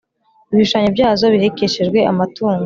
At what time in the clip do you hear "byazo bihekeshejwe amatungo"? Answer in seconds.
0.95-2.59